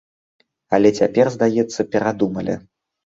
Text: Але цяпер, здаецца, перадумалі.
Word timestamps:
Але 0.77 0.89
цяпер, 1.01 1.29
здаецца, 1.35 1.81
перадумалі. 1.97 2.57